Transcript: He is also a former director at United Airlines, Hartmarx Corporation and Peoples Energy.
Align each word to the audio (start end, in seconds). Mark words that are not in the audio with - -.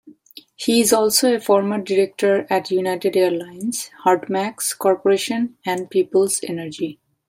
He 0.55 0.81
is 0.81 0.93
also 0.93 1.35
a 1.35 1.39
former 1.39 1.77
director 1.79 2.47
at 2.49 2.71
United 2.71 3.15
Airlines, 3.15 3.91
Hartmarx 4.03 4.75
Corporation 4.75 5.57
and 5.63 5.91
Peoples 5.91 6.39
Energy. 6.41 6.97